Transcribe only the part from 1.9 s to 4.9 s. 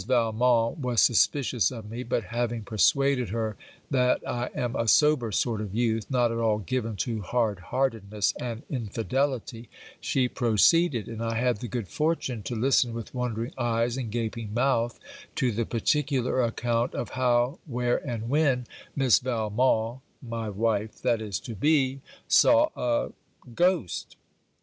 but having persuaded her than I am a